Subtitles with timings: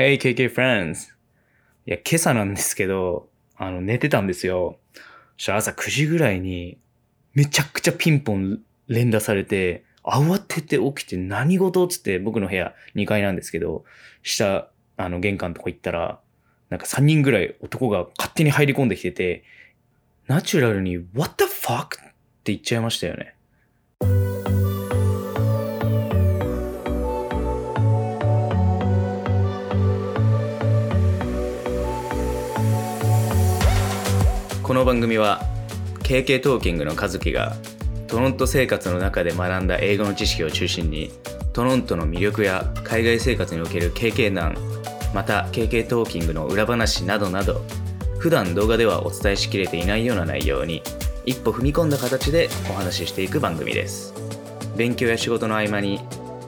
[0.00, 1.10] Hey KK friends!
[1.84, 4.78] いや、今朝なんですけど、あの、寝てたんですよ。
[5.36, 6.78] そしたら朝9時ぐらいに、
[7.34, 13.84] めちゃくちゃピンポン連打されて、慌てて起きて何事つって僕の部屋2階なんですけど、
[14.22, 16.18] 下、あの、玄関とこ行ったら、
[16.70, 19.44] なんか3人ぐらい男が勝手に入り込んできてて、
[20.28, 21.84] ナチュラルに What the fuck?
[21.84, 21.88] っ
[22.42, 23.34] て言っちゃいましたよね。
[34.80, 35.42] この番組は
[36.04, 37.54] KK トーキングの和樹が
[38.08, 41.10] トロント生活の中で学んだ英語の知識を中心に
[41.52, 44.56] トロントの魅力や海外生活における KK 難
[45.12, 47.60] また KK トーキングの裏話などなど
[48.20, 50.82] 普段動画ではお伝えしきれていないような内容に
[51.26, 54.14] 一歩踏み込んだ形でお話ししていく番組です。
[54.78, 56.00] 勉強や仕事の合間に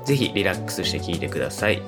[0.07, 1.83] ぜひリラックスして聞いてください。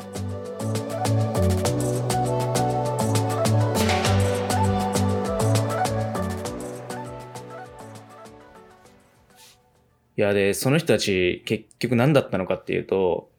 [10.16, 13.30] いや、で、その人たち結局何だったのかっていうと、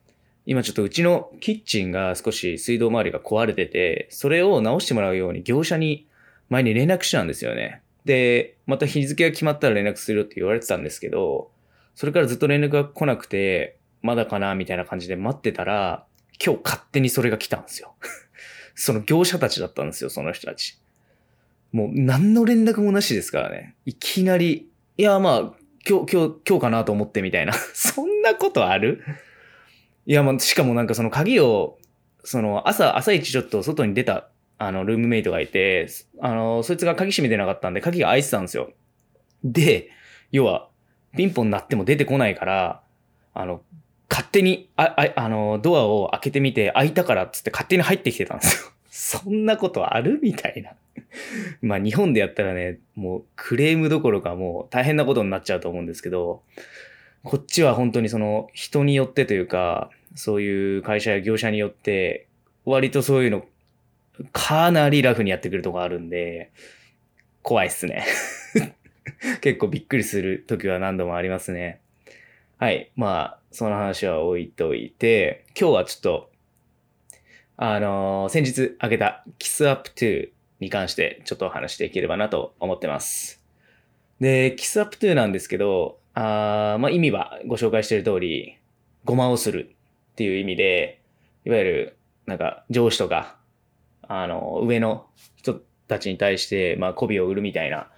[0.46, 6.08] 今ちょっとうちのキッチンが少し水道周りが壊れてて、それを直してもらうように業者に
[6.50, 7.82] 前に連絡したんですよね。
[8.06, 11.50] で、また日付が決まったら連絡するよって言われてたんですけど、
[11.96, 16.06] それからずっと連絡が来なくて、まだかなみたいな感じで待ってたら、
[16.44, 17.96] 今日勝手にそれが来たんですよ。
[18.76, 20.80] その業者たちだったんですよ、その人たち。
[21.72, 23.76] もう何の連絡もなしですからね。
[23.86, 27.54] いきなり、いや、まあ、今日、今日、今日かなと思ってみたいな。
[27.74, 29.04] そんなことある？
[30.08, 31.78] いや、まあ、しかもなんかその鍵を、
[32.24, 35.88] その朝、朝一ちょっと外に出た、あの、ルームメイトがいて、
[36.20, 38.72] あの、そいつが鍵閉めてなかったんで、鍵が開いてたんですよ。
[39.44, 39.90] で、
[40.32, 40.70] 要は、
[41.16, 42.82] ピンポン鳴っても出てこないから、
[43.34, 43.62] あの、
[44.10, 48.72] 勝手に、あ、ああの、ドアを開けてみて、開いたからっつって勝手に入ってきてたんですよ。
[48.98, 50.20] そんなことある？
[50.24, 50.72] みたいな。
[51.62, 56.44] まあ日本でやったらね、もうクレームどころかもう大変なことになっちゃうと思うんですけど、
[57.22, 62.28] こっちは本当にその人によってというか、そういう会社や業者によって、
[62.64, 63.46] 割とそういうの、
[64.32, 66.52] かなりラフにやってくるとこあるんで、
[67.42, 68.06] 怖いっすね。
[69.42, 71.82] 結構びっくりする時は何度もありますね。
[72.60, 72.92] はい。
[72.96, 76.32] まあ、その話は置いといて、今日はちょっと、
[77.58, 80.30] あのー、先日あげたキスアップ2
[80.60, 83.42] に関してちょっとお話していければなと思ってます。
[84.20, 88.58] で、キスアップ2なんですけど、あまあ意味はご紹介している通り、
[89.04, 89.76] ごまをする
[90.14, 91.02] っていう意味で、
[91.46, 93.38] いわゆるなんか上司とか、
[94.02, 95.06] あの、上の
[95.38, 97.90] 人たちに対して、まあ媚びを売るみたいな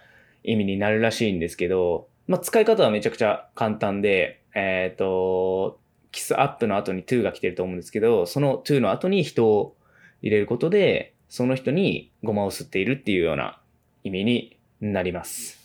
[0.44, 5.80] 意味になるらしいんですけど、まあ使い方はめちゃくちゃ簡単で、えっ、ー、と、
[6.12, 9.76] キスアップの後に to が来てると思うんですけど、その to の後に人を
[10.22, 13.60] 入れることで、その人にごまを吸っているっていうような
[14.04, 15.58] 意味になります。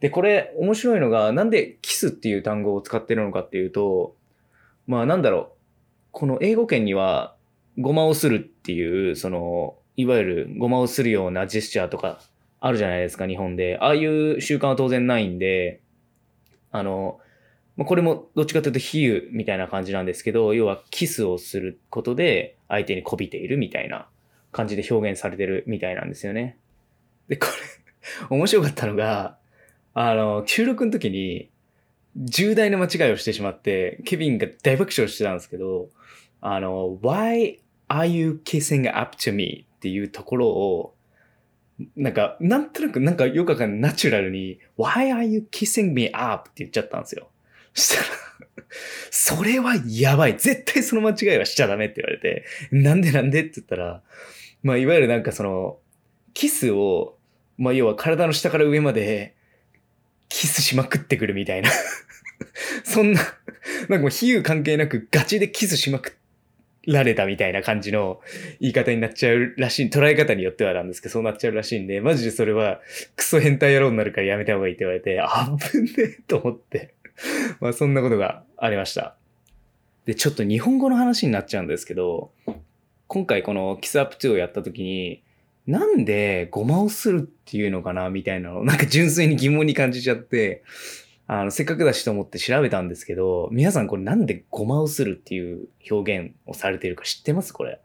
[0.00, 4.16] で、これ面白いのが、なんでキスっていう単語を使ってるのかっていうと、
[4.86, 5.50] まあなんだろう、
[6.10, 7.36] この英語圏には
[7.78, 12.20] ごまをするっていう、その、いわゆるごまをするようなジェスチャーとか
[12.60, 13.78] あるじゃないですか、日本で。
[13.80, 15.80] ああいう習慣は当然ないんで、
[16.70, 17.20] あの、
[17.76, 24.08] まあ、これもどっちかというと比喩みたいな感じなんですけど、要はキスをすることで相手にこびているみたいな
[24.52, 26.58] 感じで表現されてるみたいなんですよね。
[27.28, 27.52] で、これ
[28.30, 29.38] 面白かったのが、
[29.92, 31.50] あの、収録の時に、
[32.16, 35.88] 重大な間違いをしてしまって、ケビンが大爆笑してたんですけど、
[36.40, 37.58] あの、why
[37.88, 39.66] are you kissing up to me?
[39.76, 40.94] っていうところを、
[41.96, 46.50] なんか、なんとなく、なんかよくわかんないナチュラルに、why are you kissing me up?
[46.50, 47.30] って言っちゃったんですよ。
[47.74, 48.24] したら
[49.10, 50.36] それはやばい。
[50.36, 54.02] 絶対その間違いはしちゃダメって言われて、なんでなんでって言ったら、
[54.62, 55.78] まあ、いわゆるなんかその、
[56.34, 57.16] キスを、
[57.56, 59.36] まあ、要は体の下から上まで、
[60.28, 61.70] キスしまくってくるみたいな
[62.82, 63.20] そんな、
[63.88, 66.16] なんかもう比喩関係なくガチでキスしまく
[66.86, 68.20] られたみたいな感じの
[68.60, 72.80] 言い方になっちゃうらしい、捉え方によってはなんですけど、そうなっちゃうらしいんで、マジでそれは
[73.14, 76.93] クソ変態野郎になるからやめた方がいいって言われて、あぶねえと思って
[77.60, 79.16] まあそんなことがありました。
[80.04, 82.32] で、ちょっと日本語の話になっちゃうんですけど、
[83.06, 85.22] 今回このキスアップ2をやった時に、
[85.66, 90.62] なんでごまをするっていうのかなみたいなのなんか純粋に疑問に感じちゃって、
[91.26, 97.52] あの、せっかくだしと思って調べたんですけど、皆さんこれなんでごまをするっていう表現をされてるか知ってます？
[97.52, 97.80] これ。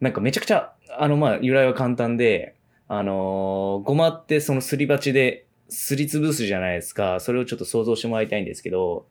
[0.00, 2.54] なんかめちゃくちゃ、あの、ま、由来は簡単で、
[2.86, 7.20] あのー、ごまってそのすり鉢ですりつぶすじゃないですか。
[7.20, 9.06] それをちょっと想像してもらいたいんですけど、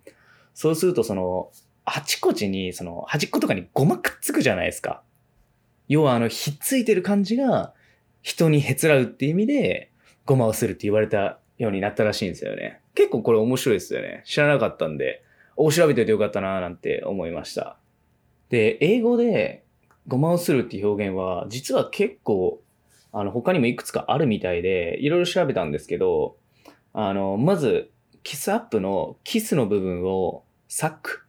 [0.53, 1.51] そうするとその、
[1.85, 5.03] あちこちに、その、端っことかにごまくっつくじゃないですか。
[5.87, 7.73] 要はあの、ひっついてる感じが
[8.21, 9.91] 人にへつらうっていう意味で、
[10.25, 12.81] ごまをするって言われたようになったらしいんですよね。
[12.93, 14.23] 結構これ面白いですよね。
[14.25, 15.23] 知らなかったんで、
[15.55, 17.77] お調べておいてよかったなーなんて思いました。
[18.49, 19.63] で、英語で
[20.07, 22.61] ごまをするっていう表現は、実は結構、
[23.11, 26.37] あの、他にもいくつかあるみたいで、いろいろ調べたんですけど、
[26.93, 27.91] あの、まず、
[28.23, 31.23] キスアップのキスの部分をサック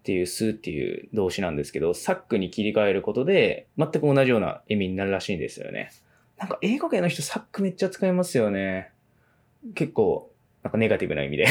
[0.00, 5.92] っていうスっていう動詞なんですけど、サックに切り替えることで、全く同じような意味になるらしいんですよね。
[6.38, 8.92] なんか英語圏の人サックめっちゃ使いますよね。
[9.74, 10.32] 結構、
[10.62, 11.46] なんかネガティブな意味で。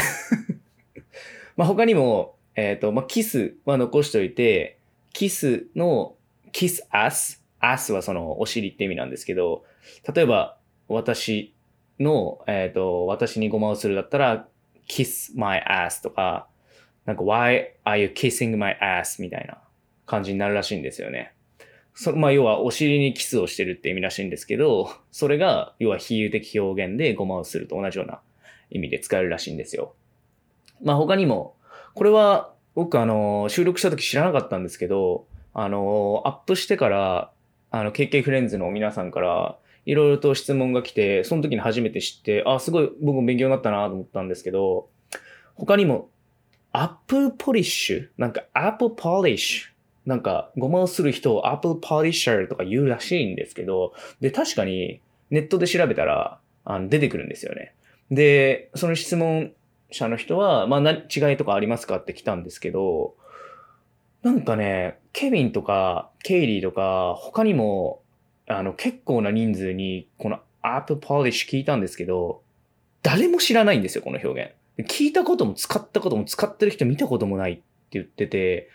[1.56, 4.80] まあ他にも、えっ、と、まあキスは残しておいて、
[5.14, 6.16] キスの
[6.52, 9.64] キスアス、アスはそのお尻って意味なんですけど、
[10.14, 10.58] 例えば
[10.88, 11.54] 私
[12.00, 14.48] の、えっ、と、私にごまをするだったら、
[14.88, 16.48] kiss my ass とか、
[17.06, 19.60] なんか why are you kissing my ass みたいな
[20.06, 21.34] 感じになるらしいんですよね。
[21.94, 28.22] そまあ、要はお尻にキスをしてるって意味らしいんですけど、それが要は比喩的表現でごまをすると同じような
[28.70, 29.96] 意味で使えるらしいんですよ。
[30.82, 31.56] まあ他にも、
[31.96, 37.32] これは僕あの、収録した時知らなかったんですけど、あの、アップしてから、
[37.72, 39.58] あの、KK フレンズの皆さんから、
[39.90, 44.88] いろいろと質問が来て、その時に初めて知って、あ、すごい僕も勉強になったなと思ったんですけど、
[45.56, 46.10] 他にも、
[46.72, 49.70] apple polish、なんか apple polish、
[50.06, 55.02] なんかごまをする人を apple polisher とか言うらしいんですけど、で、確かに
[55.32, 57.74] ネットで調べたら、あの出てくるんですよね。
[58.12, 59.54] で、その質問
[59.90, 63.16] 者の人は、まあ、違いとかありますかって来たんですけど、
[64.22, 68.04] なんかね、ケビンとか、ケイリーとか、他にも、
[68.50, 72.42] あの、結構な人数に、このアップポリッシュ聞いたんですけど、
[73.04, 74.92] 誰も知らないんですよ、この表現。
[74.92, 78.70] 聞いたことも使ったことも使ってる人見たこともないって言ってて、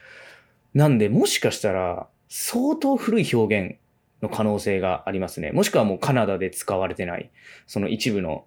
[0.74, 3.76] なんで、もしかしたら、相当古い表現
[4.22, 5.50] の可能性がありますね。
[5.50, 7.30] もしくはもうカナダで使われてない、
[7.66, 8.44] その一部の、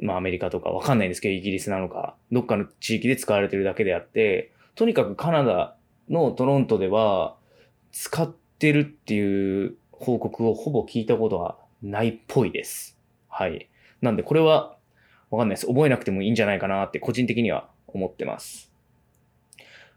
[0.00, 5.76] まあアメリカとかわかんないんですけど、イギリスなのか、どっかの地域で使われてるだけであって、とにかくカナダ
[6.08, 7.36] のトロントでは
[7.92, 12.98] 使ってるっていう報告をほぼ聞いたことはないっぽいです。
[13.28, 13.68] はい。
[14.00, 14.76] なんでこれは
[15.30, 15.66] わかんないです。
[15.66, 18.70] 覚えなくてもいいんじゃないかなって個人的には思ってます。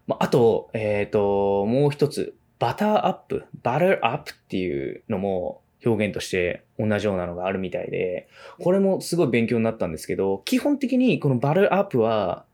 [0.06, 8.28] まあ、あと、えっ、と、もう一つ、 butter up、butter up っていうのも表現として同じようなのがあるみたいで、
[8.60, 12.44] これもすごい勉強になったんですけど、基本的にこの butter up は、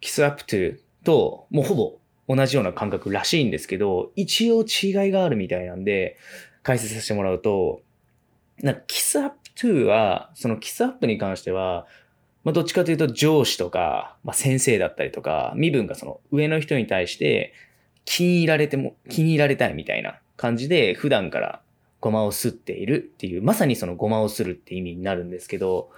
[0.00, 1.98] kiss up to と、もうほぼ
[2.28, 6.16] 同じような感覚らしいんですけど、一応違いがあるみたいなんで、
[6.62, 7.82] 解説させてもらうと、
[8.62, 11.86] なんか kiss up to は、その kiss up に関しては、
[12.44, 17.52] まあ、どっちかというと上司とか、まあ、先生だったりとか、身分がその上の人に対して
[18.04, 21.60] 気に入られても、気に入られたいみたいな感じで普段から
[22.00, 25.90] ごまをすっているっていう、まさにそのごまをするって意味になるんですけど、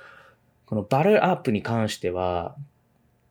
[0.67, 2.57] このバルアップに関しては、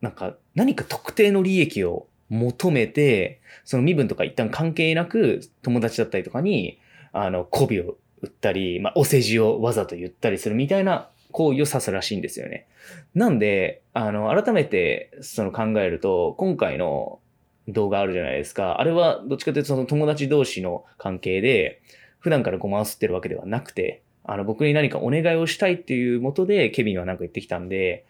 [0.02, 6.80] なんか何か特定の利益を求めて、その身分とか一旦関係なく友達だったりとかに、
[7.14, 12.68] あの、媚びを売ったり、まあ、お世辞をわざと言ったりするみたいな行為を指すらしいんですよね。
[13.16, 17.20] なんで、あの、改めてその考えると、今回の
[17.68, 18.82] 動画あるじゃないですか。
[18.82, 21.82] あれはどっちかというとその友達同士の関係で、
[22.20, 28.06] 普段からごまを吸ってるわけではなくて、あの、僕に何かお願いをしたいっていうもとで、ケビンはなんか言ってきたんで、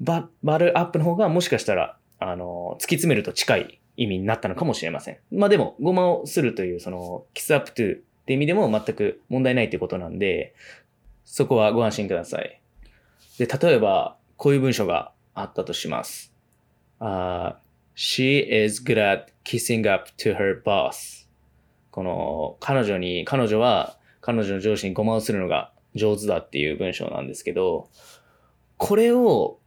[0.00, 5.18] バ、バルアップの方がもしかしたら、あの、突き詰めると近い意味になったのかもしれません。
[5.30, 10.54] まあでも、ごまをするという、その、キスアップトゥって意味でも全く問題ないってことなんで、
[11.24, 12.60] そこはご安心ください。
[13.38, 16.34] で、例えば、こういう文章があったとします。
[17.00, 17.54] Uh,
[17.96, 21.26] she is good at kissing up to her boss.
[21.90, 27.88] この、彼女に、彼女は、彼女の上司にごまをするのが上手だっていう文章なんですけど、
[28.76, 29.58] これを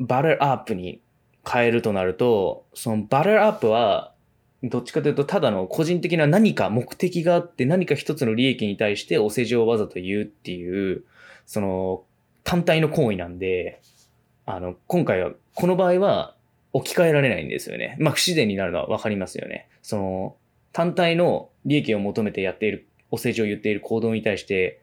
[0.00, 1.00] バルアップに
[1.48, 4.12] 変えるとなると、そのバルアップは、
[4.62, 11.04] どっちかというと、ただの個人的な何か目的があって、何か一つの利益に対してお世辞をわざと言うっていう、
[11.46, 12.02] その、
[12.42, 13.80] 単体の行為なんで、
[14.46, 16.34] あの、今回は、この場合は
[16.72, 17.96] 置き換えられないんですよね。
[18.00, 19.68] まあ、不自然になるのはわかりますよね。
[19.82, 20.36] その、
[20.72, 24.80] 単体の利益を求めてやっている、お世辞を言っている行動に対して、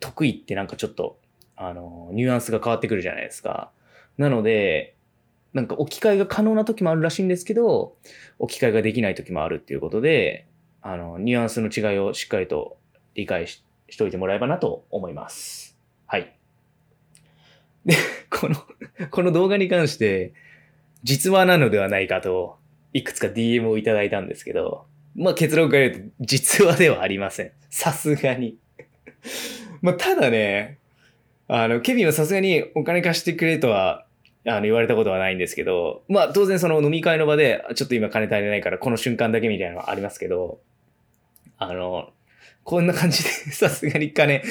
[0.00, 1.18] 得意ってなんかちょっと、
[1.56, 3.70] あの、ニュアンスが変わってくるじゃないですか。
[4.16, 4.94] なので、
[5.52, 7.96] なんか置き換えが可能な時もあるらしいんですけど、
[8.38, 10.46] 置き換えができない時もあるっていうことで、
[10.82, 12.78] あの、ニュアンスの違いをしっかりと
[13.14, 15.76] 理解ししといてもらえばなと思います。
[16.06, 16.34] はい。
[17.84, 17.96] で、
[18.30, 18.56] この、
[19.10, 20.34] この動画に関して、
[21.02, 22.58] 実話なのではないかと、
[22.92, 27.52] いくつか DM をいただいたんですけど、まあ結論から言うと、実話ではありません。
[27.70, 28.58] さすがに。
[29.80, 30.78] まあただね、
[31.46, 34.04] あの、ケビンはさすがにお金貸してくれとは、
[34.46, 40.60] あの、言われたことはないんですけど、まあ当然その飲み会の場で、ちょっと今金足りないからこの瞬間だけみたいなのはありますけど、
[41.58, 42.10] あの、
[42.64, 44.42] こんな感じで さすがに金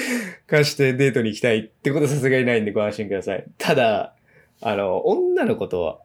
[0.48, 3.46] 貸してデートに行きたいってことはさすがにないんでご安心ください。
[3.58, 4.16] ただ、
[4.62, 6.02] あの、女の子と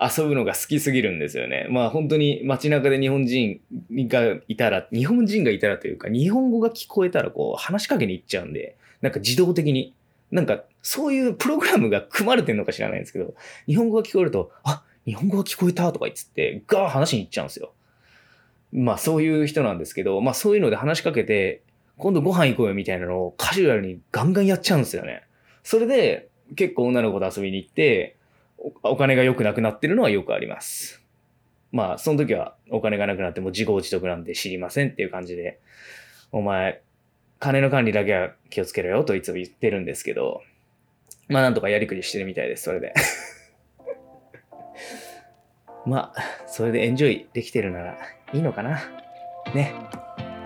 [0.00, 1.68] 遊ぶのが好きすぎるんですよね。
[1.70, 3.60] まあ本当に街中で日本人
[3.92, 9.94] がいたら、日本人がいたらというか、日本語が聞こえたらこう話しかけに行っちゃうんで、なんか自動的に、
[10.32, 13.34] なんかそういうプログラムが組まれてるのか知らないんですけど、
[13.66, 17.72] 日本語が聞こえると、あ、日本語が聞こえたとか言って、ガー話に行っちゃうんですよ。
[18.72, 21.62] まあそういう人なんですけど、まあそういうので話しかけて、
[21.98, 25.22] 今度ご飯行こうよみたいなのをカジュアルにガンガンやっちゃうんですよね。
[25.62, 28.16] それで結構女の子と遊びに行って、
[28.82, 31.02] お金が良くなくなってるのはよくあります。
[31.72, 35.60] まあその時はお金がなくなっても自業自得なんで知りませんっていう感じで、
[36.30, 36.80] お前、
[37.42, 40.42] 金の管理だけは気をつけろよといつも言ってるんですけど、
[41.26, 42.94] まあなんとかやりくりしてるみたいです、それで。
[45.84, 47.98] まあ、それでエンジョイできてるなら
[48.32, 48.80] いいのかな。
[49.52, 49.74] ね。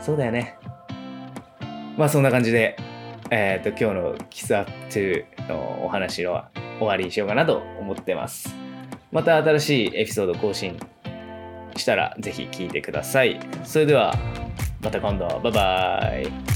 [0.01, 0.57] そうだよね。
[1.99, 2.79] まあそんな感じで、
[3.31, 6.47] えっ、ー、と、今日のキスアップのお話の
[6.79, 8.57] 終わりにしようかなと思ってます。
[9.13, 10.81] また新しいエピソード更新
[11.77, 13.39] したらぜひ聞いてください。
[13.65, 14.15] それでは
[14.81, 15.27] また今度。
[15.41, 16.56] バイバーイ。